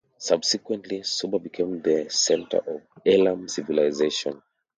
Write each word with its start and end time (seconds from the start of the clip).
Subsequently, 0.17 1.03
Susa 1.03 1.37
became 1.37 1.79
the 1.79 2.09
centre 2.09 2.57
of 2.57 2.81
Elam 3.05 3.47
civilization. 3.47 4.41